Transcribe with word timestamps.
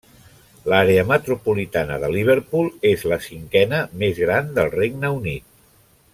L'àrea 0.71 1.03
metropolitana 1.09 1.99
de 2.05 2.09
Liverpool 2.15 2.71
és 2.93 3.05
la 3.13 3.19
cinquena 3.27 3.83
més 4.05 4.23
gran 4.25 4.51
del 4.57 4.73
Regne 4.79 5.13
Unit. 5.21 5.47